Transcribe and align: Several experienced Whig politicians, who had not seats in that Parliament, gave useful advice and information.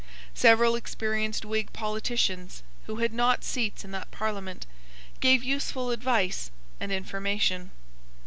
Several 0.33 0.73
experienced 0.75 1.45
Whig 1.45 1.71
politicians, 1.73 2.63
who 2.87 2.95
had 2.95 3.13
not 3.13 3.43
seats 3.43 3.85
in 3.85 3.91
that 3.91 4.09
Parliament, 4.09 4.65
gave 5.19 5.43
useful 5.43 5.91
advice 5.91 6.49
and 6.79 6.91
information. 6.91 7.69